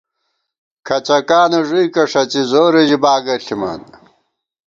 [0.87, 3.81] کھڅَکانہ ݫُوئیکہ ݭڅِی، زورے ژِی باگہ ݪِمان